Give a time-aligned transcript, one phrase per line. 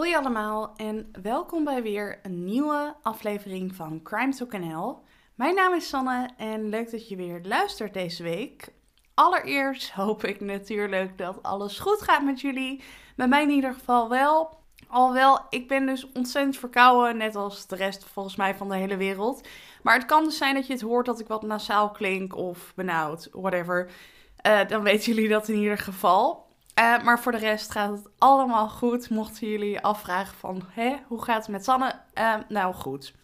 [0.00, 5.02] Hoi allemaal en welkom bij weer een nieuwe aflevering van Crime Talk NL.
[5.34, 8.72] Mijn naam is Sanne en leuk dat je weer luistert deze week.
[9.14, 12.82] Allereerst hoop ik natuurlijk dat alles goed gaat met jullie.
[13.16, 14.58] Bij mij in ieder geval wel.
[14.88, 18.96] Alhoewel, ik ben dus ontzettend verkouden, net als de rest volgens mij van de hele
[18.96, 19.48] wereld.
[19.82, 22.72] Maar het kan dus zijn dat je het hoort dat ik wat nasaal klink of
[22.74, 23.90] benauwd, whatever.
[24.36, 26.48] Eh, dan weten jullie dat in ieder geval.
[26.80, 29.10] Uh, maar voor de rest gaat het allemaal goed.
[29.10, 31.94] Mochten jullie afvragen van, hè, hoe gaat het met Sanne?
[32.18, 33.14] Uh, nou, goed.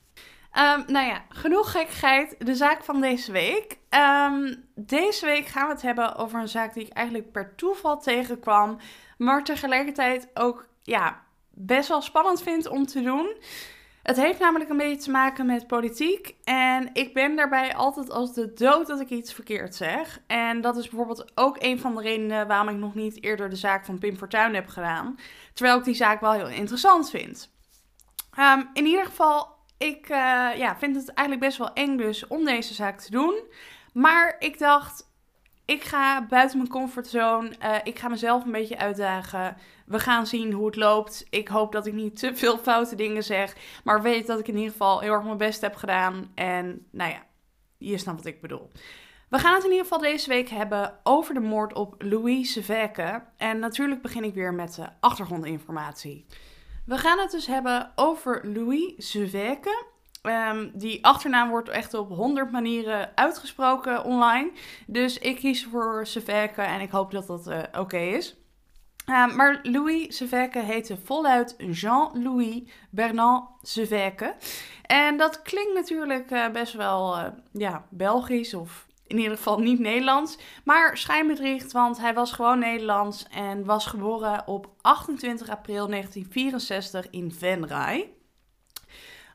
[0.53, 2.37] Um, nou ja, genoeg gekkigheid.
[2.39, 3.79] De zaak van deze week.
[3.91, 8.01] Um, deze week gaan we het hebben over een zaak die ik eigenlijk per toeval
[8.01, 8.79] tegenkwam.
[9.19, 13.37] Maar tegelijkertijd ook, ja, best wel spannend vind om te doen.
[14.07, 16.35] Het heeft namelijk een beetje te maken met politiek.
[16.45, 20.21] En ik ben daarbij altijd als de dood dat ik iets verkeerd zeg.
[20.27, 23.57] En dat is bijvoorbeeld ook een van de redenen waarom ik nog niet eerder de
[23.57, 25.19] zaak van Pim Fortuyn heb gedaan.
[25.53, 27.51] Terwijl ik die zaak wel heel interessant vind.
[28.39, 29.49] Um, in ieder geval,
[29.79, 30.17] ik uh,
[30.57, 33.41] ja, vind het eigenlijk best wel eng dus om deze zaak te doen.
[33.93, 35.11] Maar ik dacht,
[35.67, 37.53] ik ga buiten mijn comfortzone.
[37.63, 39.57] Uh, ik ga mezelf een beetje uitdagen.
[39.87, 41.27] We gaan zien hoe het loopt.
[41.31, 43.57] Ik hoop dat ik niet te veel foute dingen zeg.
[43.85, 46.31] Maar weet dat ik in ieder geval heel erg mijn best heb gedaan.
[46.35, 47.23] En nou ja,
[47.79, 48.71] je snapt wat ik bedoel.
[49.29, 53.23] We gaan het in ieder geval deze week hebben over de moord op Louis Seveke.
[53.37, 56.27] En natuurlijk begin ik weer met de achtergrondinformatie.
[56.85, 59.85] We gaan het dus hebben over Louis Seveke.
[60.27, 64.51] Um, die achternaam wordt echt op honderd manieren uitgesproken online.
[64.87, 68.37] Dus ik kies voor Seveke en ik hoop dat dat uh, oké is.
[69.11, 74.35] Uh, maar Louis Seveke heette voluit Jean-Louis Bernard Seveke.
[74.83, 77.17] En dat klinkt natuurlijk uh, best wel
[77.53, 80.39] ja, Belgisch of in ieder geval niet Nederlands.
[80.65, 87.33] Maar schijnbedriegt, want hij was gewoon Nederlands en was geboren op 28 april 1964 in
[87.33, 88.11] Venray.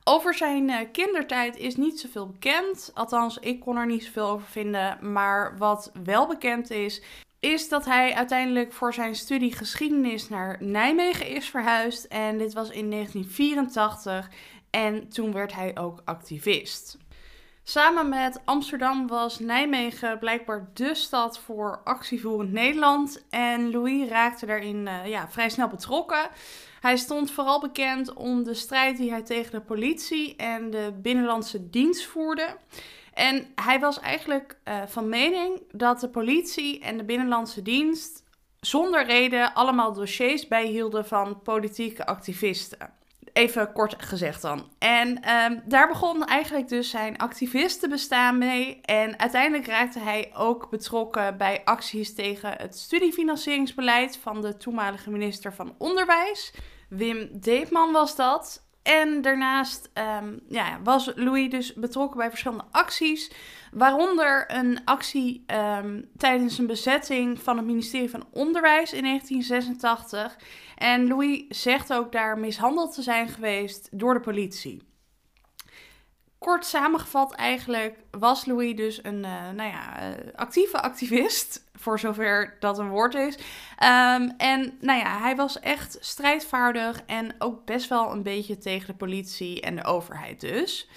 [0.04, 2.90] Over zijn uh, kindertijd is niet zoveel bekend.
[2.94, 5.12] Althans, ik kon er niet zoveel over vinden.
[5.12, 7.02] Maar wat wel bekend is,
[7.40, 12.04] is dat hij uiteindelijk voor zijn studie geschiedenis naar Nijmegen is verhuisd.
[12.04, 14.30] En dit was in 1984.
[14.70, 16.98] En toen werd hij ook activist.
[17.62, 23.24] Samen met Amsterdam was Nijmegen blijkbaar de stad voor actievoerend Nederland.
[23.30, 26.30] En Louis raakte daarin uh, ja, vrij snel betrokken.
[26.82, 31.70] Hij stond vooral bekend om de strijd die hij tegen de politie en de binnenlandse
[31.70, 32.56] dienst voerde.
[33.14, 38.24] En hij was eigenlijk uh, van mening dat de politie en de binnenlandse dienst
[38.60, 42.78] zonder reden allemaal dossiers bijhielden van politieke activisten.
[43.32, 44.68] Even kort gezegd dan.
[44.78, 48.80] En um, daar begon eigenlijk dus zijn activistenbestaan mee.
[48.80, 55.54] En uiteindelijk raakte hij ook betrokken bij acties tegen het studiefinancieringsbeleid van de toenmalige minister
[55.54, 56.52] van Onderwijs.
[56.92, 58.66] Wim Deepman was dat.
[58.82, 59.90] En daarnaast
[60.22, 63.32] um, ja, was Louis dus betrokken bij verschillende acties.
[63.72, 70.36] Waaronder een actie um, tijdens een bezetting van het ministerie van Onderwijs in 1986.
[70.76, 74.82] En Louis zegt ook daar mishandeld te zijn geweest door de politie.
[76.38, 82.56] Kort samengevat eigenlijk was Louis dus een uh, nou ja, uh, actieve activist, voor zover
[82.60, 83.34] dat een woord is.
[83.36, 88.86] Um, en nou ja, hij was echt strijdvaardig en ook best wel een beetje tegen
[88.86, 90.88] de politie en de overheid dus.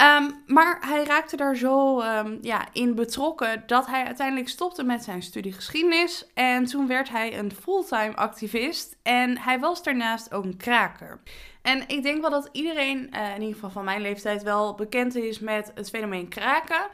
[0.00, 5.04] Um, maar hij raakte daar zo um, ja, in betrokken dat hij uiteindelijk stopte met
[5.04, 6.26] zijn studie geschiedenis.
[6.34, 11.20] En toen werd hij een fulltime activist en hij was daarnaast ook een kraker.
[11.62, 15.14] En ik denk wel dat iedereen, uh, in ieder geval van mijn leeftijd, wel bekend
[15.14, 16.86] is met het fenomeen kraken.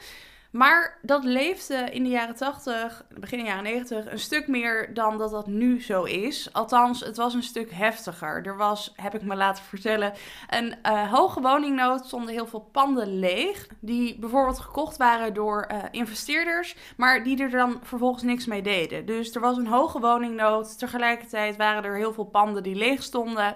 [0.50, 5.30] Maar dat leefde in de jaren 80, begin jaren 90, een stuk meer dan dat
[5.30, 6.52] dat nu zo is.
[6.52, 8.46] Althans, het was een stuk heftiger.
[8.46, 10.12] Er was, heb ik me laten vertellen,
[10.48, 12.06] een uh, hoge woningnood.
[12.06, 13.66] stonden heel veel panden leeg.
[13.80, 19.06] Die bijvoorbeeld gekocht waren door uh, investeerders, maar die er dan vervolgens niks mee deden.
[19.06, 20.78] Dus er was een hoge woningnood.
[20.78, 23.54] Tegelijkertijd waren er heel veel panden die leeg stonden.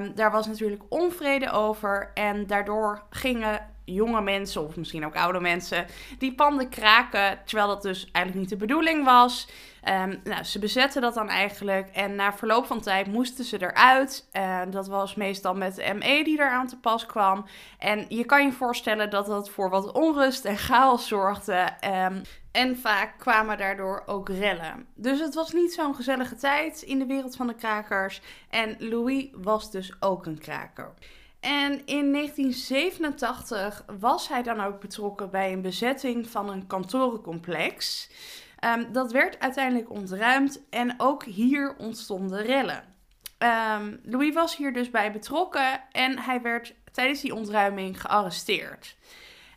[0.00, 2.10] Um, daar was natuurlijk onvrede over.
[2.14, 5.86] En daardoor gingen jonge mensen, of misschien ook oude mensen,
[6.18, 9.48] die panden kraken, terwijl dat dus eigenlijk niet de bedoeling was.
[9.88, 14.28] Um, nou, ze bezetten dat dan eigenlijk en na verloop van tijd moesten ze eruit.
[14.70, 17.46] Dat was meestal met de ME die er aan te pas kwam.
[17.78, 21.68] En je kan je voorstellen dat dat voor wat onrust en chaos zorgde.
[22.08, 22.22] Um,
[22.52, 24.86] en vaak kwamen daardoor ook rellen.
[24.94, 28.20] Dus het was niet zo'n gezellige tijd in de wereld van de krakers.
[28.50, 30.94] En Louis was dus ook een kraker.
[31.46, 38.10] En in 1987 was hij dan ook betrokken bij een bezetting van een kantorencomplex.
[38.64, 42.84] Um, dat werd uiteindelijk ontruimd en ook hier ontstonden rellen.
[43.38, 48.96] Um, Louis was hier dus bij betrokken en hij werd tijdens die ontruiming gearresteerd.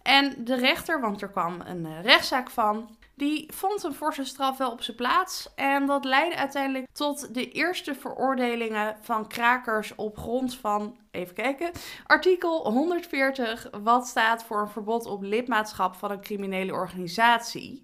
[0.01, 4.57] En de rechter, want er kwam een uh, rechtszaak van, die vond een forse straf
[4.57, 5.49] wel op zijn plaats.
[5.55, 11.71] En dat leidde uiteindelijk tot de eerste veroordelingen van krakers op grond van, even kijken,
[12.05, 17.83] artikel 140, wat staat voor een verbod op lidmaatschap van een criminele organisatie.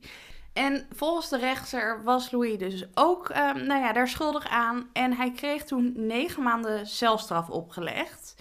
[0.54, 4.90] En volgens de rechter was Louis dus ook uh, nou ja, daar schuldig aan.
[4.94, 8.36] En hij kreeg toen negen maanden celstraf opgelegd.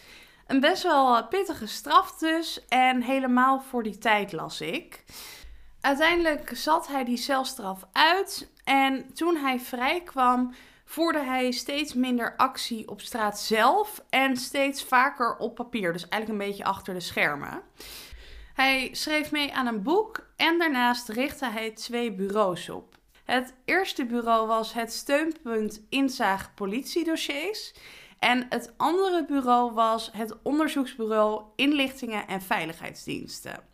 [0.47, 2.65] Een best wel pittige straf dus.
[2.69, 5.05] En helemaal voor die tijd las ik.
[5.85, 8.51] Uiteindelijk zat hij die celstraf uit.
[8.65, 10.55] En toen hij vrij kwam,
[10.85, 14.05] voerde hij steeds minder actie op straat zelf.
[14.11, 15.93] En steeds vaker op papier.
[15.93, 17.63] Dus eigenlijk een beetje achter de schermen.
[18.55, 22.99] Hij schreef mee aan een boek en daarnaast richtte hij twee bureaus op.
[23.25, 27.75] Het eerste bureau was het steunpunt inzage politiedossiers.
[28.19, 33.74] En het andere bureau was het onderzoeksbureau inlichtingen en veiligheidsdiensten.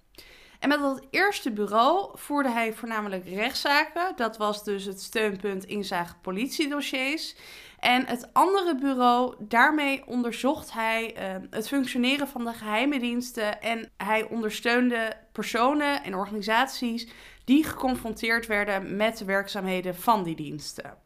[0.61, 4.12] En met dat eerste bureau voerde hij voornamelijk rechtszaken.
[4.17, 7.35] Dat was dus het steunpunt inzage politiedossiers.
[7.79, 13.91] En het andere bureau, daarmee onderzocht hij uh, het functioneren van de geheime diensten en
[13.97, 17.09] hij ondersteunde personen en organisaties
[17.45, 20.99] die geconfronteerd werden met de werkzaamheden van die diensten.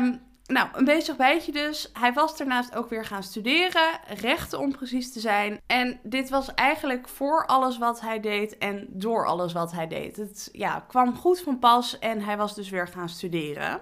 [0.00, 1.90] Um, nou, een bezig bijtje dus.
[1.92, 5.60] Hij was daarnaast ook weer gaan studeren, rechten om precies te zijn.
[5.66, 10.16] En dit was eigenlijk voor alles wat hij deed en door alles wat hij deed.
[10.16, 13.80] Het ja, kwam goed van pas en hij was dus weer gaan studeren.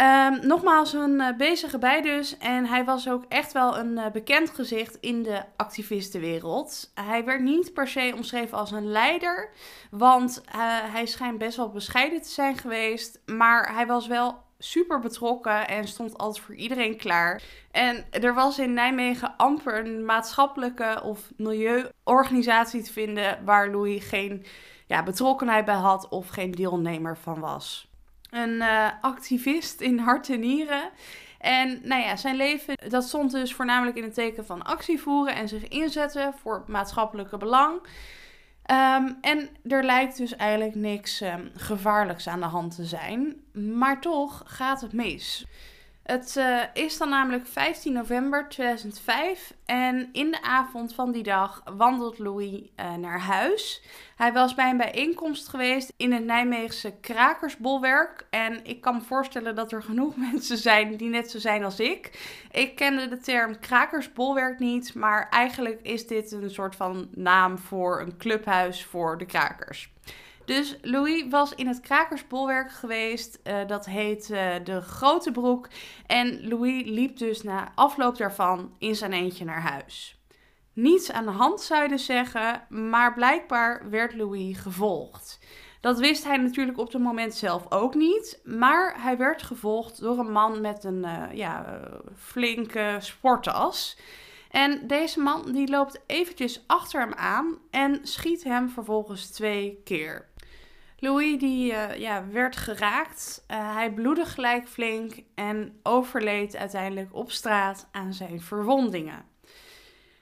[0.00, 2.38] Um, nogmaals een uh, bezige bij dus.
[2.38, 6.90] En hij was ook echt wel een uh, bekend gezicht in de activistenwereld.
[6.94, 9.50] Hij werd niet per se omschreven als een leider.
[9.90, 10.52] Want uh,
[10.92, 13.20] hij schijnt best wel bescheiden te zijn geweest.
[13.26, 17.42] Maar hij was wel super betrokken en stond altijd voor iedereen klaar.
[17.70, 24.44] En er was in Nijmegen amper een maatschappelijke of milieuorganisatie te vinden waar Louis geen
[24.86, 27.90] ja, betrokkenheid bij had of geen deelnemer van was
[28.32, 30.90] een uh, activist in hart en nieren.
[31.38, 35.34] En nou ja, zijn leven dat stond dus voornamelijk in het teken van actie voeren
[35.34, 37.80] en zich inzetten voor maatschappelijke belang.
[38.70, 43.36] Um, en er lijkt dus eigenlijk niks um, gevaarlijks aan de hand te zijn.
[43.52, 45.46] Maar toch gaat het mis.
[46.02, 51.62] Het uh, is dan namelijk 15 november 2005 en in de avond van die dag
[51.76, 53.82] wandelt Louis uh, naar huis.
[54.16, 58.26] Hij was bij een bijeenkomst geweest in het Nijmeegse Krakersbolwerk.
[58.30, 61.80] En ik kan me voorstellen dat er genoeg mensen zijn die net zo zijn als
[61.80, 62.10] ik.
[62.50, 68.00] Ik kende de term Krakersbolwerk niet, maar eigenlijk is dit een soort van naam voor
[68.00, 69.91] een clubhuis voor de krakers.
[70.52, 73.38] Dus Louis was in het krakersbolwerk geweest.
[73.44, 75.68] Uh, dat heet uh, de Grote Broek.
[76.06, 80.20] En Louis liep dus na afloop daarvan in zijn eentje naar huis.
[80.72, 85.38] Niets aan de hand zou je zeggen, maar blijkbaar werd Louis gevolgd.
[85.80, 90.18] Dat wist hij natuurlijk op het moment zelf ook niet, maar hij werd gevolgd door
[90.18, 91.80] een man met een uh, ja,
[92.16, 93.98] flinke sporttas.
[94.50, 100.30] En deze man die loopt eventjes achter hem aan en schiet hem vervolgens twee keer.
[101.02, 103.44] Louis die, uh, ja, werd geraakt.
[103.50, 109.24] Uh, hij bloedde gelijk flink en overleed uiteindelijk op straat aan zijn verwondingen.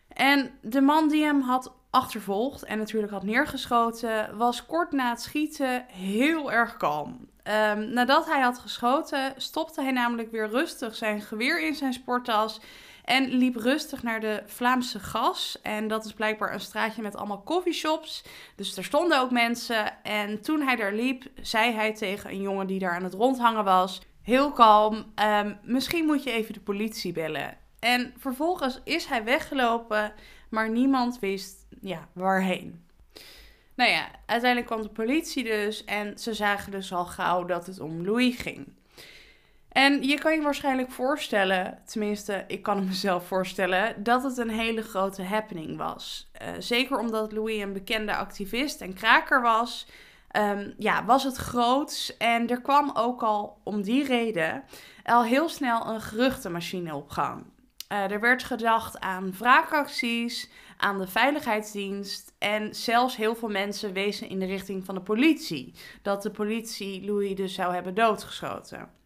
[0.08, 5.22] En de man die hem had achtervolgd en natuurlijk had neergeschoten, was kort na het
[5.22, 7.28] schieten heel erg kalm.
[7.44, 12.60] Um, nadat hij had geschoten, stopte hij namelijk weer rustig zijn geweer in zijn sporttas
[13.10, 15.58] en liep rustig naar de Vlaamse Gas.
[15.62, 18.24] En dat is blijkbaar een straatje met allemaal coffeeshops.
[18.56, 20.02] Dus er stonden ook mensen.
[20.02, 23.64] En toen hij daar liep, zei hij tegen een jongen die daar aan het rondhangen
[23.64, 27.56] was: Heel kalm, um, misschien moet je even de politie bellen.
[27.78, 30.12] En vervolgens is hij weggelopen,
[30.50, 32.84] maar niemand wist ja, waarheen.
[33.74, 37.80] Nou ja, uiteindelijk kwam de politie dus en ze zagen dus al gauw dat het
[37.80, 38.72] om Louis ging.
[39.70, 44.50] En je kan je waarschijnlijk voorstellen, tenminste, ik kan het mezelf voorstellen, dat het een
[44.50, 46.30] hele grote happening was.
[46.42, 49.86] Uh, zeker omdat Louis een bekende activist en kraker was.
[50.36, 52.16] Um, ja, was het groots.
[52.16, 54.64] En er kwam ook al om die reden
[55.04, 57.44] al heel snel een geruchtenmachine op gang.
[57.92, 64.28] Uh, er werd gedacht aan wraakacties, aan de veiligheidsdienst en zelfs heel veel mensen wezen
[64.28, 65.74] in de richting van de politie.
[66.02, 68.99] Dat de politie Louis dus zou hebben doodgeschoten.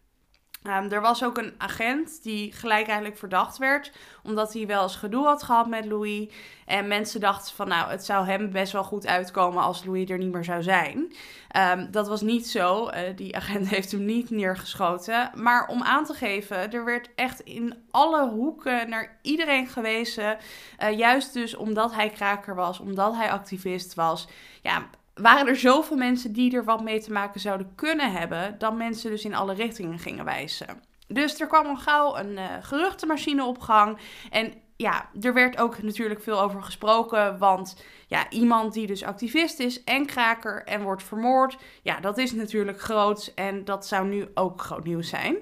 [0.66, 3.92] Um, er was ook een agent die gelijk eigenlijk verdacht werd,
[4.22, 6.28] omdat hij wel eens gedoe had gehad met Louis.
[6.66, 10.18] En mensen dachten van, nou, het zou hem best wel goed uitkomen als Louis er
[10.18, 11.12] niet meer zou zijn.
[11.56, 12.88] Um, dat was niet zo.
[12.88, 15.30] Uh, die agent heeft hem niet neergeschoten.
[15.34, 20.36] Maar om aan te geven, er werd echt in alle hoeken naar iedereen gewezen.
[20.82, 24.28] Uh, juist dus omdat hij kraker was, omdat hij activist was.
[24.62, 28.76] Ja, waren er zoveel mensen die er wat mee te maken zouden kunnen hebben, dat
[28.76, 30.82] mensen dus in alle richtingen gingen wijzen.
[31.06, 33.98] Dus er kwam al gauw een uh, geruchtenmachine op gang.
[34.30, 37.38] En ja, er werd ook natuurlijk veel over gesproken.
[37.38, 41.56] Want ja, iemand die dus activist is en kraker en wordt vermoord.
[41.82, 43.32] Ja, dat is natuurlijk groot.
[43.34, 45.36] En dat zou nu ook groot nieuws zijn.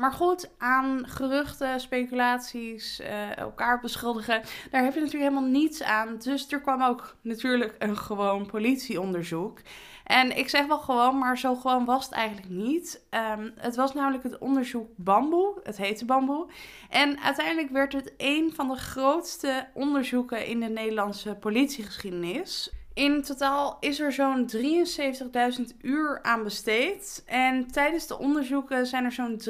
[0.00, 6.18] Maar goed, aan geruchten, speculaties, uh, elkaar beschuldigen, daar heb je natuurlijk helemaal niets aan.
[6.18, 9.58] Dus er kwam ook natuurlijk een gewoon politieonderzoek.
[10.04, 13.06] En ik zeg wel gewoon, maar zo gewoon was het eigenlijk niet.
[13.38, 15.60] Um, het was namelijk het onderzoek Bamboe.
[15.62, 16.48] Het heette Bamboe.
[16.88, 22.72] En uiteindelijk werd het een van de grootste onderzoeken in de Nederlandse politiegeschiedenis.
[22.94, 27.22] In totaal is er zo'n 73.000 uur aan besteed.
[27.26, 29.40] En tijdens de onderzoeken zijn er zo'n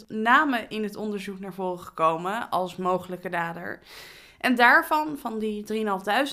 [0.00, 3.80] 3.500 namen in het onderzoek naar voren gekomen als mogelijke dader.
[4.38, 5.64] En daarvan, van die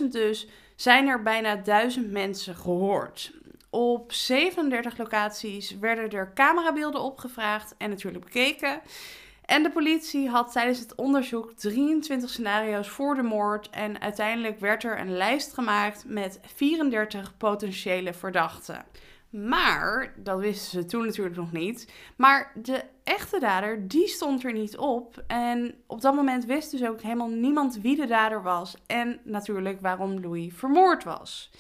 [0.02, 3.32] 3.500 dus, zijn er bijna 1000 mensen gehoord.
[3.70, 8.82] Op 37 locaties werden er camerabeelden opgevraagd en natuurlijk bekeken.
[9.50, 13.70] En de politie had tijdens het onderzoek 23 scenario's voor de moord.
[13.70, 18.86] En uiteindelijk werd er een lijst gemaakt met 34 potentiële verdachten.
[19.30, 21.92] Maar, dat wisten ze toen natuurlijk nog niet.
[22.18, 25.24] Maar de echte dader, die stond er niet op.
[25.28, 28.76] En op dat moment wist dus ook helemaal niemand wie de dader was.
[28.88, 31.52] En natuurlijk waarom Louis vermoord was.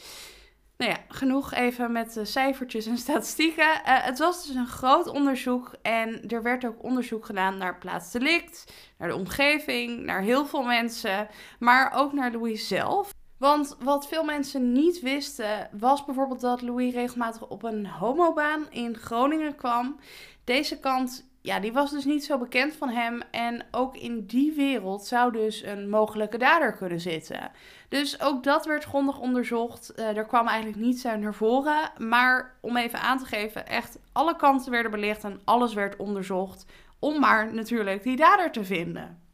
[0.79, 3.63] Nou ja, genoeg even met de cijfertjes en statistieken.
[3.63, 8.73] Uh, het was dus een groot onderzoek en er werd ook onderzoek gedaan naar plaatsdelict,
[8.97, 11.27] naar de omgeving, naar heel veel mensen,
[11.59, 13.13] maar ook naar Louis zelf.
[13.37, 18.97] Want wat veel mensen niet wisten, was bijvoorbeeld dat Louis regelmatig op een homobaan in
[18.97, 19.99] Groningen kwam.
[20.43, 23.21] Deze kant ja, die was dus niet zo bekend van hem.
[23.31, 27.51] En ook in die wereld zou dus een mogelijke dader kunnen zitten.
[27.89, 29.93] Dus ook dat werd grondig onderzocht.
[29.95, 31.91] Uh, er kwam eigenlijk niets uit naar voren.
[31.97, 36.65] Maar om even aan te geven, echt alle kanten werden belicht en alles werd onderzocht.
[36.99, 39.27] Om maar natuurlijk die dader te vinden.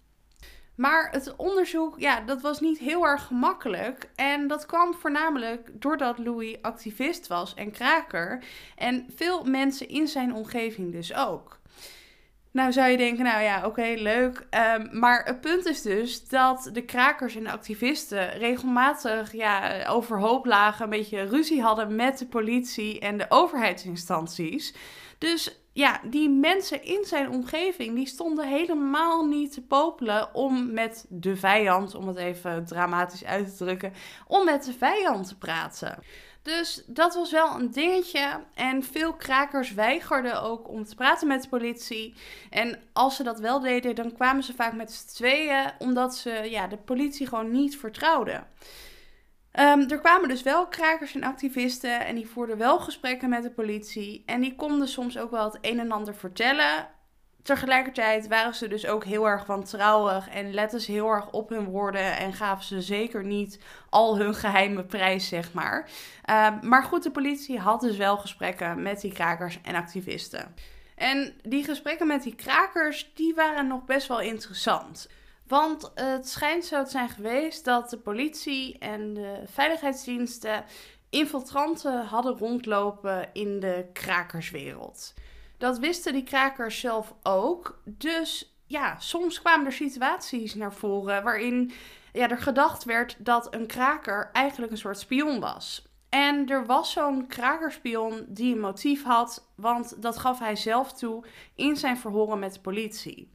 [0.75, 4.09] Maar het onderzoek, ja, dat was niet heel erg gemakkelijk.
[4.15, 8.43] En dat kwam voornamelijk doordat Louis activist was en kraker.
[8.75, 11.54] En veel mensen in zijn omgeving dus ook.
[12.55, 14.47] Nou zou je denken, nou ja, oké, leuk.
[14.77, 20.45] Um, maar het punt is dus dat de krakers en de activisten regelmatig ja, overhoop
[20.45, 24.73] lagen, een beetje ruzie hadden met de politie en de overheidsinstanties.
[25.17, 31.05] Dus ja, die mensen in zijn omgeving, die stonden helemaal niet te popelen om met
[31.09, 33.93] de vijand, om het even dramatisch uit te drukken,
[34.27, 35.99] om met de vijand te praten.
[36.41, 38.43] Dus dat was wel een dingetje.
[38.53, 42.13] En veel krakers weigerden ook om te praten met de politie.
[42.49, 46.29] En als ze dat wel deden, dan kwamen ze vaak met z'n tweeën, omdat ze
[46.29, 48.47] ja, de politie gewoon niet vertrouwden.
[49.59, 53.51] Um, er kwamen dus wel krakers en activisten en die voerden wel gesprekken met de
[53.51, 54.23] politie.
[54.25, 56.87] En die konden soms ook wel het een en ander vertellen.
[57.43, 61.65] Tegelijkertijd waren ze dus ook heel erg wantrouwig en letten ze heel erg op hun
[61.65, 63.59] woorden en gaven ze zeker niet
[63.89, 65.89] al hun geheime prijs, zeg maar.
[66.29, 70.55] Uh, maar goed, de politie had dus wel gesprekken met die krakers en activisten.
[70.95, 75.09] En die gesprekken met die krakers, die waren nog best wel interessant.
[75.47, 80.63] Want het schijnt zo te zijn geweest dat de politie en de veiligheidsdiensten
[81.09, 85.13] infiltranten hadden rondlopen in de krakerswereld.
[85.57, 87.81] Dat wisten die krakers zelf ook.
[87.85, 91.71] Dus ja, soms kwamen er situaties naar voren waarin
[92.13, 95.87] ja, er gedacht werd dat een kraker eigenlijk een soort spion was.
[96.09, 101.23] En er was zo'n krakerspion die een motief had, want dat gaf hij zelf toe
[101.55, 103.29] in zijn verhoren met de politie.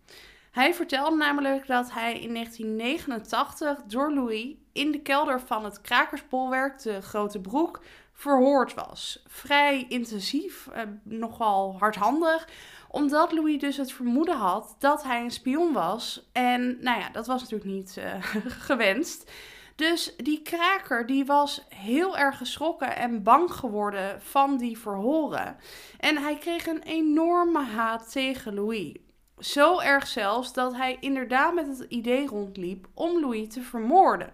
[0.50, 6.83] Hij vertelde namelijk dat hij in 1989 door Louis in de kelder van het krakersbolwerk,
[6.83, 7.80] de Grote Broek,
[8.12, 9.23] verhoord was.
[9.26, 12.49] Vrij intensief, eh, nogal hardhandig,
[12.88, 16.28] omdat Louis dus het vermoeden had dat hij een spion was.
[16.33, 18.14] En nou ja, dat was natuurlijk niet uh,
[18.66, 19.30] gewenst.
[19.76, 25.57] Dus die kraker die was heel erg geschrokken en bang geworden van die verhoren.
[25.99, 28.97] En hij kreeg een enorme haat tegen Louis.
[29.40, 34.30] Zo erg zelfs dat hij inderdaad met het idee rondliep om Louis te vermoorden.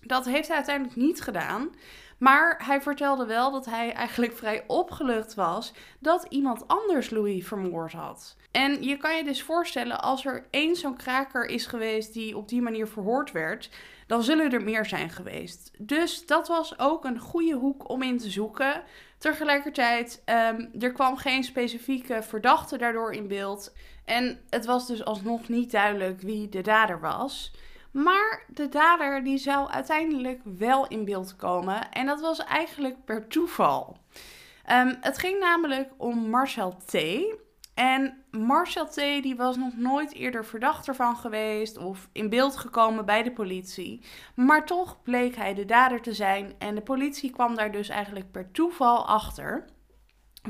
[0.00, 1.70] Dat heeft hij uiteindelijk niet gedaan.
[2.18, 7.92] Maar hij vertelde wel dat hij eigenlijk vrij opgelucht was dat iemand anders Louis vermoord
[7.92, 8.36] had.
[8.50, 12.48] En je kan je dus voorstellen, als er één zo'n kraker is geweest die op
[12.48, 13.70] die manier verhoord werd,
[14.06, 15.70] dan zullen er meer zijn geweest.
[15.78, 18.82] Dus dat was ook een goede hoek om in te zoeken.
[19.18, 23.74] Tegelijkertijd, um, er kwam geen specifieke verdachte daardoor in beeld.
[24.04, 27.52] En het was dus alsnog niet duidelijk wie de dader was.
[27.90, 31.90] Maar de dader die zou uiteindelijk wel in beeld komen.
[31.90, 33.96] En dat was eigenlijk per toeval.
[34.70, 36.92] Um, het ging namelijk om Marcel T.
[37.78, 38.94] En Marcel T.
[38.94, 44.04] die was nog nooit eerder verdacht ervan geweest of in beeld gekomen bij de politie.
[44.34, 48.30] Maar toch bleek hij de dader te zijn en de politie kwam daar dus eigenlijk
[48.30, 49.64] per toeval achter.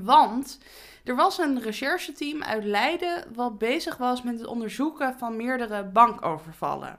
[0.02, 0.58] Want
[1.04, 6.98] er was een rechercheteam uit Leiden wat bezig was met het onderzoeken van meerdere bankovervallen.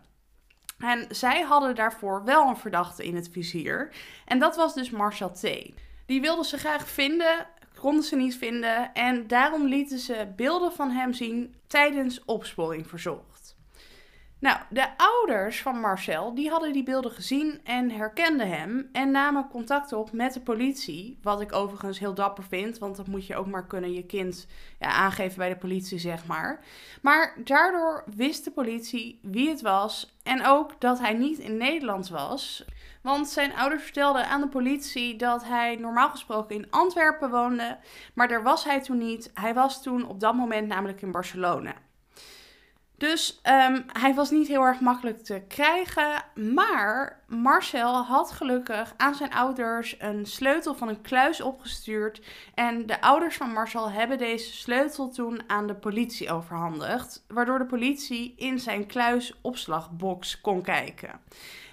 [0.79, 3.95] En zij hadden daarvoor wel een verdachte in het vizier.
[4.25, 5.47] En dat was dus Marcel T.
[6.05, 8.93] Die wilden ze graag vinden, konden ze niet vinden.
[8.93, 13.29] En daarom lieten ze beelden van hem zien tijdens opsporing verzocht.
[14.39, 19.47] Nou, de ouders van Marcel, die hadden die beelden gezien en herkenden hem en namen
[19.47, 21.19] contact op met de politie.
[21.21, 24.47] Wat ik overigens heel dapper vind, want dat moet je ook maar kunnen je kind
[24.79, 26.65] ja, aangeven bij de politie, zeg maar.
[27.01, 32.09] Maar daardoor wist de politie wie het was en ook dat hij niet in Nederland
[32.09, 32.65] was.
[33.01, 37.77] Want zijn ouders vertelden aan de politie dat hij normaal gesproken in Antwerpen woonde,
[38.13, 39.31] maar daar was hij toen niet.
[39.33, 41.73] Hij was toen op dat moment namelijk in Barcelona.
[42.99, 46.23] Dus um, hij was niet heel erg makkelijk te krijgen.
[46.35, 52.21] Maar Marcel had gelukkig aan zijn ouders een sleutel van een kluis opgestuurd.
[52.53, 57.25] En de ouders van Marcel hebben deze sleutel toen aan de politie overhandigd.
[57.27, 61.19] Waardoor de politie in zijn kluisopslagbox kon kijken.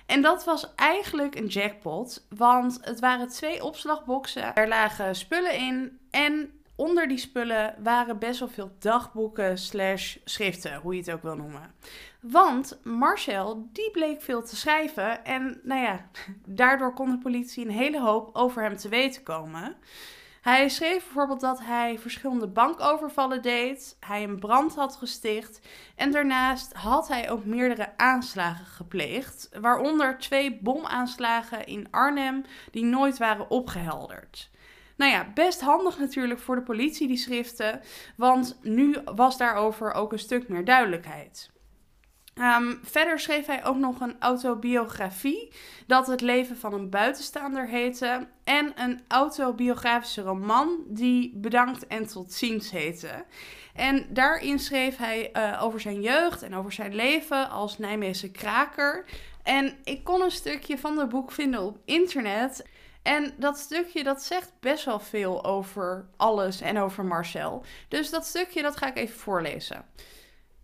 [0.06, 4.54] En dat was eigenlijk een jackpot, want het waren twee opslagboxen.
[4.54, 10.75] Er lagen spullen in en onder die spullen waren best wel veel dagboeken slash schriften,
[10.75, 11.75] hoe je het ook wil noemen.
[12.21, 16.11] Want Marcel, die bleek veel te schrijven en nou ja,
[16.45, 19.76] daardoor kon de politie een hele hoop over hem te weten komen.
[20.47, 25.61] Hij schreef bijvoorbeeld dat hij verschillende bankovervallen deed, hij een brand had gesticht
[25.97, 33.19] en daarnaast had hij ook meerdere aanslagen gepleegd, waaronder twee bomaanslagen in Arnhem die nooit
[33.19, 34.50] waren opgehelderd.
[34.97, 37.80] Nou ja, best handig natuurlijk voor de politie die schriften,
[38.17, 41.50] want nu was daarover ook een stuk meer duidelijkheid.
[42.37, 45.52] Ehm, verder schreef hij ook nog een autobiografie
[45.87, 48.28] dat Het leven van een buitenstaander heette.
[48.45, 53.25] En een autobiografische roman die Bedankt en tot ziens heette.
[53.75, 59.04] En daarin schreef hij uh, over zijn jeugd en over zijn leven als Nijmeegse kraker.
[59.43, 62.65] En ik kon een stukje van het boek vinden op internet.
[63.06, 67.64] En dat stukje dat zegt best wel veel over alles en over Marcel.
[67.88, 69.84] Dus dat stukje dat ga ik even voorlezen.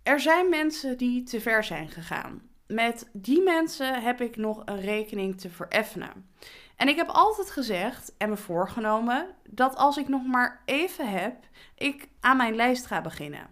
[0.03, 2.41] Er zijn mensen die te ver zijn gegaan.
[2.67, 6.29] Met die mensen heb ik nog een rekening te vereffenen.
[6.75, 11.35] En ik heb altijd gezegd en me voorgenomen dat als ik nog maar even heb,
[11.75, 13.47] ik aan mijn lijst ga beginnen.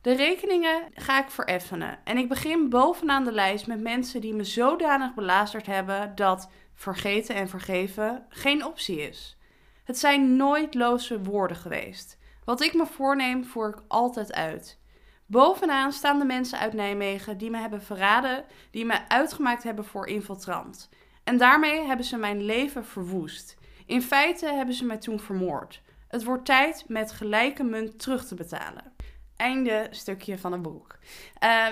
[0.00, 1.98] De rekeningen ga ik vereffenen.
[2.04, 6.48] En ik begin bovenaan de lijst met mensen die me zodanig belazerd hebben dat
[6.80, 9.36] vergeten en vergeven geen optie is.
[9.84, 12.18] Het zijn nooit loze woorden geweest.
[12.44, 14.78] Wat ik me voorneem, voer ik altijd uit.
[15.26, 20.06] Bovenaan staan de mensen uit Nijmegen die me hebben verraden, die me uitgemaakt hebben voor
[20.06, 20.88] infiltrant.
[21.24, 23.56] En daarmee hebben ze mijn leven verwoest.
[23.86, 25.82] In feite hebben ze mij toen vermoord.
[26.08, 28.92] Het wordt tijd met gelijke munt terug te betalen.
[29.36, 30.98] Einde stukje van een boek.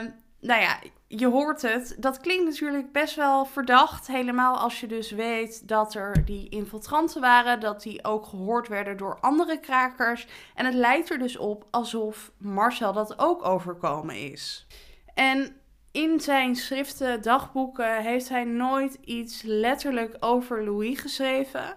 [0.01, 1.97] Um, nou ja, je hoort het.
[1.99, 4.07] Dat klinkt natuurlijk best wel verdacht.
[4.07, 7.61] Helemaal als je dus weet dat er die infiltranten waren.
[7.61, 10.27] Dat die ook gehoord werden door andere krakers.
[10.55, 14.67] En het lijkt er dus op alsof Marcel dat ook overkomen is.
[15.15, 15.57] En
[15.93, 21.77] in zijn schriften, dagboeken, heeft hij nooit iets letterlijk over Louis geschreven.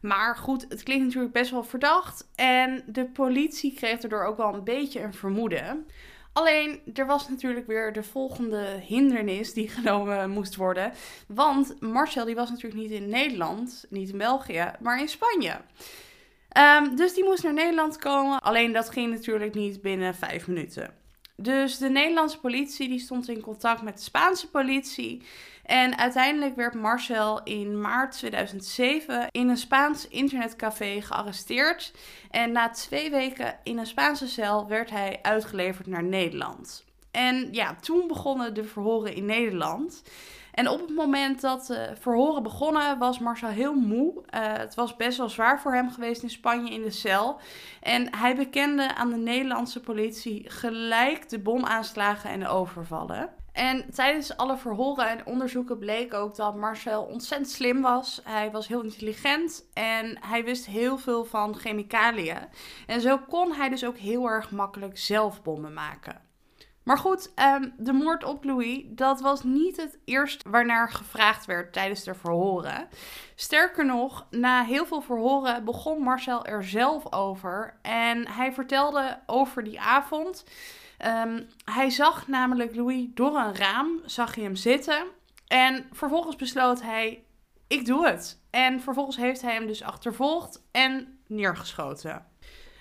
[0.00, 2.28] Maar goed, het klinkt natuurlijk best wel verdacht.
[2.34, 5.86] En de politie kreeg erdoor ook wel een beetje een vermoeden.
[6.32, 10.92] Alleen er was natuurlijk weer de volgende hindernis die genomen moest worden.
[11.26, 15.60] Want Marcel die was natuurlijk niet in Nederland, niet in België, maar in Spanje.
[16.58, 18.40] Um, dus die moest naar Nederland komen.
[18.40, 21.01] Alleen dat ging natuurlijk niet binnen vijf minuten.
[21.42, 25.22] Dus de Nederlandse politie die stond in contact met de Spaanse politie.
[25.62, 31.92] En uiteindelijk werd Marcel in maart 2007 in een Spaans internetcafé gearresteerd.
[32.30, 36.84] En na twee weken in een Spaanse cel werd hij uitgeleverd naar Nederland.
[37.10, 40.02] En ja, toen begonnen de verhoren in Nederland.
[40.52, 44.12] En op het moment dat de verhoren begonnen, was Marcel heel moe.
[44.14, 47.40] Uh, het was best wel zwaar voor hem geweest in Spanje in de cel.
[47.80, 53.30] En hij bekende aan de Nederlandse politie gelijk de bomaanslagen en de overvallen.
[53.52, 58.20] En tijdens alle verhoren en onderzoeken bleek ook dat Marcel ontzettend slim was.
[58.24, 62.38] Hij was heel intelligent en hij wist heel veel van chemicaliën.
[62.86, 66.31] En zo kon hij dus ook heel erg makkelijk zelf bommen maken.
[66.82, 71.72] Maar goed, ehm, de moord op Louis, dat was niet het eerste waarnaar gevraagd werd
[71.72, 72.88] tijdens de verhoren.
[73.34, 77.78] Sterker nog, na heel veel verhoren begon Marcel er zelf over.
[77.82, 80.44] En hij vertelde over die avond.
[80.98, 85.04] Ehm, hij zag namelijk Louis door een raam, zag hij hem zitten.
[85.46, 87.24] En vervolgens besloot hij,
[87.66, 88.40] ik doe het.
[88.50, 92.31] En vervolgens heeft hij hem dus achtervolgd en neergeschoten.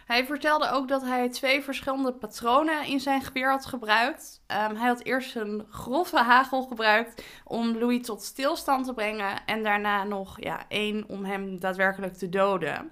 [0.05, 4.41] Hij vertelde ook dat hij twee verschillende patronen in zijn geweer had gebruikt.
[4.47, 9.45] Ehm, hij had eerst een grove hagel gebruikt om Louis tot stilstand te brengen.
[9.45, 12.91] En daarna nog ja, één om hem daadwerkelijk te doden.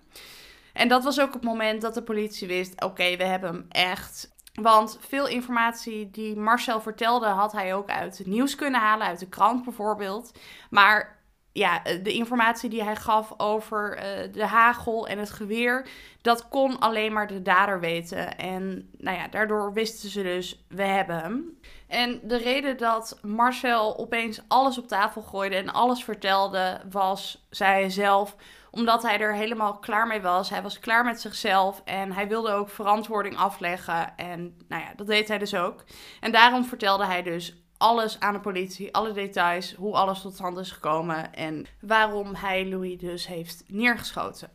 [0.73, 4.37] En dat was ook het moment dat de politie wist: oké, we hebben hem echt.
[4.53, 9.19] Want veel informatie die Marcel vertelde, had hij ook uit het nieuws kunnen halen, uit
[9.19, 10.31] de krant bijvoorbeeld.
[10.69, 11.18] Maar
[11.51, 15.87] ja, eh, de informatie die hij gaf over uh, de hagel en het geweer,
[16.21, 18.37] dat kon alleen maar de dader weten.
[18.37, 21.59] En nou ja, daardoor wisten ze dus, we hebben hem.
[21.87, 27.71] En de reden dat Marcel opeens alles op tafel gooide en alles vertelde, was, zei
[27.71, 28.35] hij zelf,
[28.71, 30.49] omdat hij er helemaal klaar mee was.
[30.49, 34.17] Hij was klaar met zichzelf en hij wilde ook verantwoording afleggen.
[34.17, 35.83] En nou ja, dat deed hij dus ook.
[36.19, 40.57] En daarom vertelde hij dus alles aan de politie, alle details, hoe alles tot stand
[40.57, 44.49] is gekomen en waarom hij Louis dus heeft neergeschoten.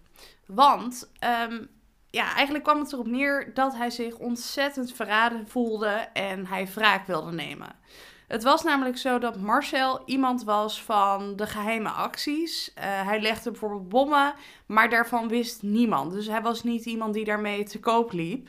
[0.46, 1.10] Want
[1.50, 1.68] um,
[2.10, 7.06] ja, eigenlijk kwam het erop neer dat hij zich ontzettend verraden voelde en hij wraak
[7.06, 7.76] wilde nemen.
[8.28, 12.68] Het was namelijk zo dat Marcel iemand was van de geheime acties.
[12.68, 14.34] Uh, hij legde bijvoorbeeld bommen,
[14.66, 16.12] maar daarvan wist niemand.
[16.12, 18.48] Dus hij was niet iemand die daarmee te koop liep.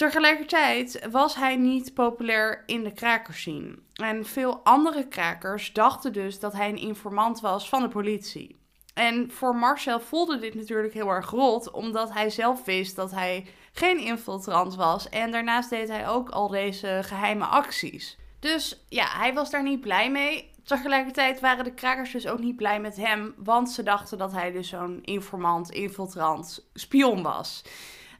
[0.00, 3.78] Tegelijkertijd was hij niet populair in de krakerscene.
[3.92, 8.60] En veel andere krakers dachten dus dat hij een informant was van de politie.
[8.94, 13.46] En voor Marcel voelde dit natuurlijk heel erg rot, omdat hij zelf wist dat hij
[13.72, 15.08] geen infiltrant was.
[15.08, 18.18] En daarnaast deed hij ook al deze geheime acties.
[18.38, 20.50] Dus ja, hij was daar niet blij mee.
[20.64, 24.52] Tegelijkertijd waren de krakers dus ook niet blij met hem, want ze dachten dat hij
[24.52, 27.62] dus zo'n informant, infiltrant, spion was.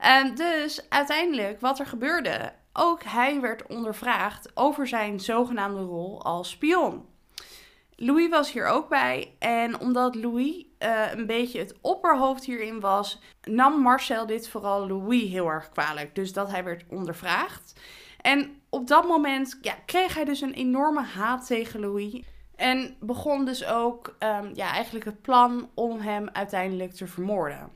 [0.06, 6.50] Um, dus uiteindelijk, wat er gebeurde, ook hij werd ondervraagd over zijn zogenaamde rol als
[6.50, 7.08] spion.
[7.96, 9.34] Louis was hier ook bij.
[9.38, 15.30] En omdat Louis uh, een beetje het opperhoofd hierin was, nam Marcel dit vooral Louis
[15.30, 16.14] heel erg kwalijk.
[16.14, 17.80] Dus dat hij werd ondervraagd.
[18.20, 22.22] En op dat moment ja, kreeg hij dus een enorme haat tegen Louis.
[22.56, 27.72] En begon dus ook um, ja, eigenlijk het plan om hem uiteindelijk te vermoorden.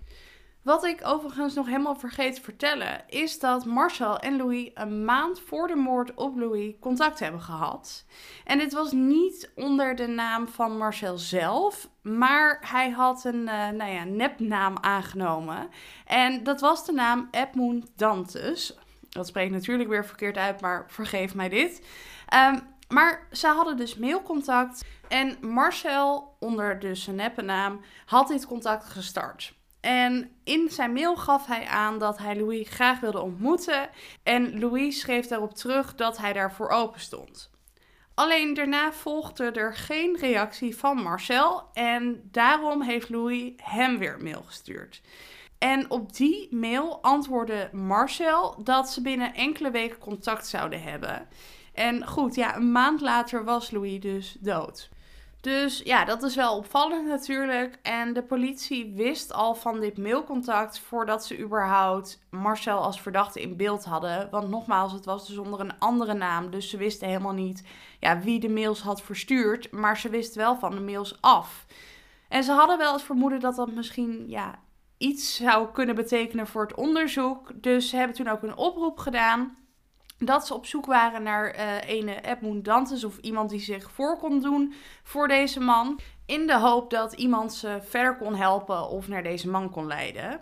[0.64, 5.40] Wat ik overigens nog helemaal vergeet te vertellen, is dat Marcel en Louis een maand
[5.40, 8.05] voor de moord op Louis contact hebben gehad.
[8.44, 13.68] En dit was niet onder de naam van Marcel zelf, maar hij had een uh,
[13.68, 15.68] nou ja, nepnaam aangenomen.
[16.07, 18.79] En dat was de naam Edmund Dantes.
[19.09, 21.87] Dat spreekt natuurlijk weer verkeerd uit, maar vergeef mij dit.
[22.53, 28.85] Um, maar ze hadden dus mailcontact en Marcel, onder de zijn nepnaam, had dit contact
[28.85, 29.55] gestart.
[29.85, 33.88] En in zijn mail gaf hij aan dat hij Louis graag wilde ontmoeten.
[34.23, 37.51] En Louis schreef daarop terug dat hij daarvoor open stond.
[38.14, 41.70] Alleen daarna volgde er geen reactie van Marcel.
[41.73, 45.01] En daarom heeft Louis hem weer een mail gestuurd.
[45.59, 51.29] En op die mail antwoordde Marcel dat ze binnen enkele weken contact zouden hebben.
[51.73, 54.90] En goed, ja, een maand later was Louis dus dood.
[55.44, 57.78] Dus ja, dat is wel opvallend natuurlijk.
[57.83, 63.57] En de politie wist al van dit mailcontact voordat ze überhaupt Marcel als verdachte in
[63.57, 64.30] beeld hadden.
[64.30, 66.50] Want nogmaals, het was dus onder een andere naam.
[66.50, 67.62] Dus ze wisten helemaal niet
[68.00, 69.70] ja, wie de mails had verstuurd.
[69.70, 71.66] Maar ze wisten wel van de mails af.
[72.28, 74.59] En ze hadden wel het vermoeden dat dat misschien ja,
[74.98, 77.50] iets zou kunnen betekenen voor het onderzoek.
[77.54, 79.57] Dus ze hebben toen ook een oproep gedaan
[80.18, 84.18] dat ze op zoek waren naar uh, ene Edmund Dantes of iemand die zich voor
[84.18, 86.00] kon doen voor deze man.
[86.27, 90.40] In de hoop dat iemand ze verder kon helpen of naar deze man kon leiden.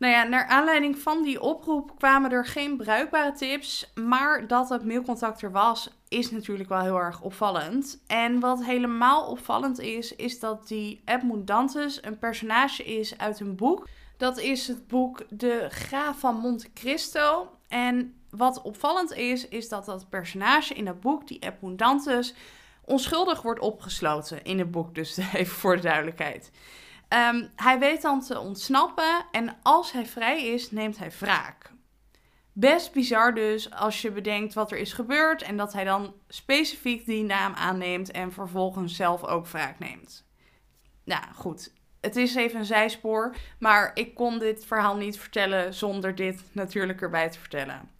[0.00, 3.92] Nou ja, naar aanleiding van die oproep kwamen er geen bruikbare tips.
[3.94, 8.02] Maar dat het mailcontact er was, is natuurlijk wel heel erg opvallend.
[8.06, 13.56] En wat helemaal opvallend is, is dat die Edmund Dantes een personage is uit een
[13.56, 13.88] boek.
[14.16, 17.48] Dat is het boek De Graaf van Monte Cristo.
[17.68, 22.34] En wat opvallend is, is dat dat personage in dat boek, die Edmund Dantes,
[22.84, 24.94] onschuldig wordt opgesloten in het boek.
[24.94, 26.50] Dus even voor de duidelijkheid.
[27.08, 31.72] Ehm, hij weet dan te ontsnappen en als hij vrij is, neemt hij wraak.
[32.52, 37.06] Best bizar dus als je bedenkt wat er is gebeurd en dat hij dan specifiek
[37.06, 40.24] die naam aanneemt en vervolgens zelf ook wraak neemt.
[41.04, 46.14] Nou goed, het is even een zijspoor, maar ik kon dit verhaal niet vertellen zonder
[46.14, 47.90] dit natuurlijk erbij te vertellen.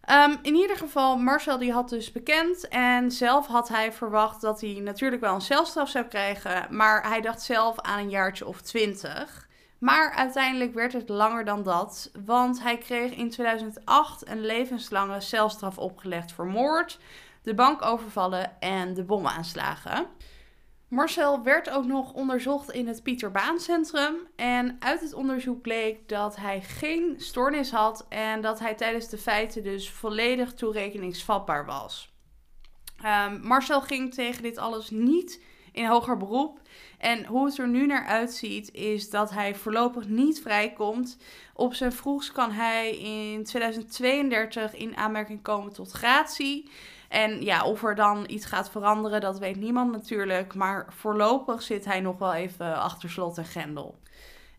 [0.00, 4.60] Ehm, in ieder geval, Marcel die had dus bekend en zelf had hij verwacht dat
[4.60, 8.60] hij natuurlijk wel een celstraf zou krijgen, maar hij dacht zelf aan een jaartje of
[8.60, 9.48] twintig.
[9.78, 15.78] Maar uiteindelijk werd het langer dan dat, want hij kreeg in 2008 een levenslange celstraf
[15.78, 16.98] opgelegd voor moord,
[17.42, 20.06] de bankovervallen en de bomaanslagen.
[20.88, 24.14] Marcel werd ook nog onderzocht in het Pieter Baan Centrum.
[24.36, 29.18] En uit het onderzoek bleek dat hij geen stoornis had en dat hij tijdens de
[29.18, 32.14] feiten dus volledig toerekeningsvatbaar was.
[33.04, 36.60] Um, Marcel ging tegen dit alles niet in hoger beroep.
[36.98, 41.18] En hoe het er nu naar uitziet, is dat hij voorlopig niet vrijkomt.
[41.54, 46.70] Op zijn vroegst kan hij in 2032 in aanmerking komen tot gratie.
[47.08, 50.54] En ja, of er dan iets gaat veranderen, dat weet niemand natuurlijk.
[50.54, 53.98] Maar voorlopig zit hij nog wel even achter slot en grendel.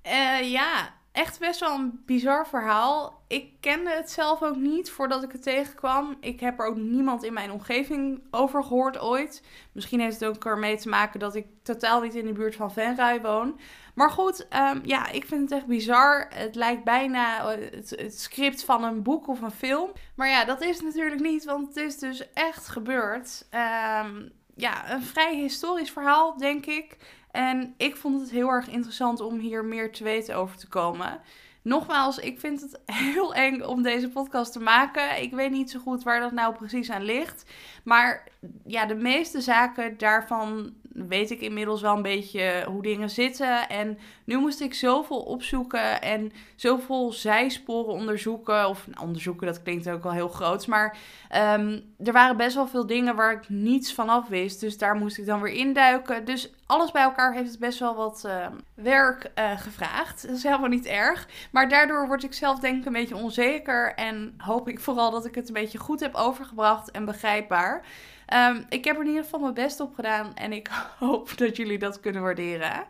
[0.07, 3.23] Uh, ja, echt best wel een bizar verhaal.
[3.27, 6.17] Ik kende het zelf ook niet voordat ik het tegenkwam.
[6.19, 9.43] Ik heb er ook niemand in mijn omgeving over gehoord ooit.
[9.71, 12.71] Misschien heeft het ook ermee te maken dat ik totaal niet in de buurt van
[12.71, 13.59] Venray woon.
[13.97, 16.27] Maar goed, ehm, ja, ik vind het echt bizar.
[16.33, 19.91] Het lijkt bijna eh, het, script van een boek of een film.
[20.15, 23.47] Maar ja, dat is natuurlijk niet, want het is dus echt gebeurd.
[24.05, 26.97] Um, ja, een vrij historisch verhaal, denk ik.
[27.31, 31.21] En ik vond het heel erg interessant om hier meer te weten over te komen.
[31.67, 32.79] Nogmaals, ik vind het
[33.13, 35.21] heel eng om deze podcast te maken.
[35.21, 37.45] Ik weet niet zo goed waar dat nou precies aan ligt.
[37.83, 38.27] Maar
[38.65, 43.69] ja, de meeste zaken daarvan weet ik inmiddels wel een beetje hoe dingen zitten.
[43.69, 48.69] En nu moest ik zoveel opzoeken en zoveel zijsporen onderzoeken.
[48.69, 50.67] Of nou, onderzoeken, dat klinkt ook wel heel groot.
[50.67, 50.97] Maar
[51.29, 54.59] ehm, er waren best wel veel dingen waar ik niets van af wist.
[54.59, 56.25] Dus daar moest ik dan weer induiken.
[56.25, 60.27] Dus alles bij elkaar heeft het best wel wat ehm, werk uh, gevraagd.
[60.27, 61.27] Dat is helemaal niet erg.
[61.51, 63.93] Maar daardoor word ik zelf denk ik een beetje onzeker.
[63.93, 67.85] En hoop ik vooral dat ik het een beetje goed heb overgebracht en begrijpbaar.
[68.33, 71.55] Um, ik heb er in ieder geval mijn best op gedaan en ik hoop dat
[71.55, 72.85] jullie dat kunnen waarderen.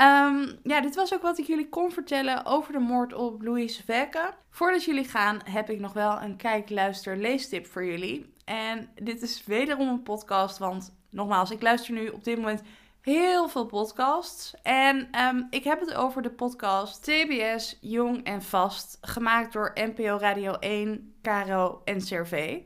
[0.00, 3.84] Um, ja, dit was ook wat ik jullie kon vertellen over de moord op Louise
[3.84, 4.34] Vecke.
[4.50, 8.32] Voordat jullie gaan, heb ik nog wel een kijk, luister, leestip voor jullie.
[8.44, 12.62] En dit is wederom een podcast, want nogmaals, ik luister nu op dit moment
[13.04, 14.54] heel veel podcasts.
[14.62, 20.16] En um, ik heb het over de podcast TBS Jong en Vast, gemaakt door NPO
[20.16, 22.62] Radio 1, Caro en Cervé.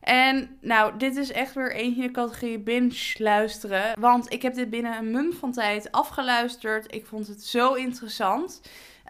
[0.00, 4.00] En nou, dit is echt weer eentje in de categorie binge luisteren.
[4.00, 6.94] Want ik heb dit binnen een mum van tijd afgeluisterd.
[6.94, 8.60] Ik vond het zo interessant.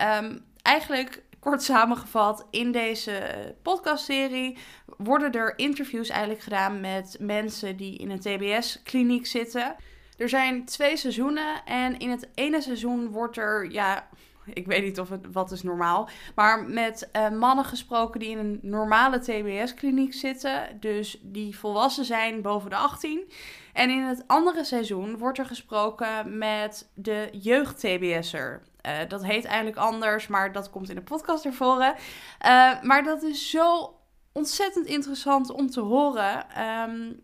[0.03, 3.21] Um, eigenlijk kort samengevat, in deze
[3.63, 4.59] podcastserie
[4.97, 9.77] worden er interviews eigenlijk gedaan met mensen die in een TBS-kliniek zitten.
[10.19, 14.09] Er zijn twee seizoenen en in het ene seizoen wordt er, ja,
[14.53, 16.09] ik weet niet of het wat is normaal.
[16.35, 20.77] Maar met uh, mannen gesproken die in een normale TBS-kliniek zitten.
[20.81, 23.31] Dus die volwassen zijn boven de 18.
[23.73, 28.63] En in het andere seizoen wordt er gesproken met de jeugd-TBS'er.
[28.87, 31.81] Uh, eh, dat heet eigenlijk anders, maar dat komt in de podcast ervoor.
[31.81, 33.95] Uh, maar dat is zo
[34.33, 36.63] ontzettend interessant om te horen.
[36.63, 37.21] Um,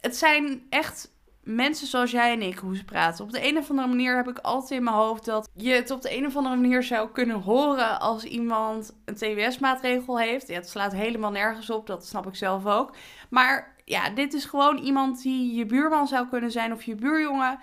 [0.00, 1.16] het zijn echt
[1.54, 3.24] mensen zoals jij en ik, hoe ze praten.
[3.24, 5.90] Op de een of andere manier heb ik altijd in mijn hoofd dat je het
[5.90, 10.48] op de een of andere manier zou kunnen horen als iemand een TWS-maatregel heeft.
[10.48, 12.94] Ja, het slaat helemaal nergens op, dat snap ik zelf ook.
[13.30, 17.58] Maar ja, dit is gewoon iemand die je buurman zou kunnen zijn of je buurjongen.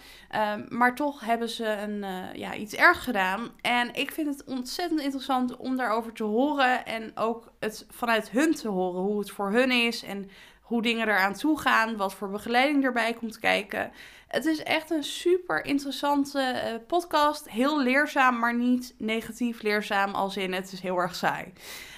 [0.55, 3.49] Um, maar toch hebben ze een, uh, ja, iets erg gedaan.
[3.61, 6.85] En ik vind het ontzettend interessant om daarover te horen.
[6.85, 10.03] En ook het vanuit hun te horen, hoe het voor hun is.
[10.03, 10.29] En
[10.65, 13.91] hoe dingen eraan toe gaan, wat voor begeleiding erbij komt kijken.
[14.27, 17.49] Het is echt een super interessante uh, podcast.
[17.49, 21.53] Heel leerzaam, maar niet negatief leerzaam als in het is heel erg saai.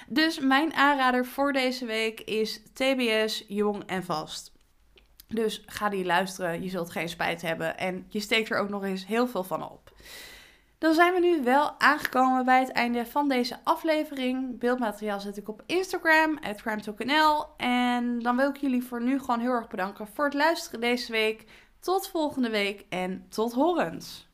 [0.08, 4.52] Dus mijn aanrader voor deze week is TBS Jong en Vast.
[5.28, 8.84] Dus ga die luisteren, je zult geen spijt hebben en je steekt er ook nog
[8.84, 9.92] eens heel veel van op.
[10.78, 14.58] Dan zijn we nu wel aangekomen bij het einde van deze aflevering.
[14.58, 17.46] Beeldmateriaal zet ik op Instagram, crimetalknl.
[17.56, 21.12] En dan wil ik jullie voor nu gewoon heel erg bedanken voor het luisteren deze
[21.12, 21.44] week.
[21.80, 24.27] Tot volgende week en tot horens!